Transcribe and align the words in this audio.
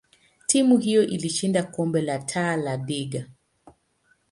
timu 0.47 0.77
hiyo 0.77 1.03
ilishinda 1.07 1.63
kombe 1.63 2.01
la 2.01 2.19
Taa 2.19 2.57
da 2.57 2.77
Liga. 2.77 3.25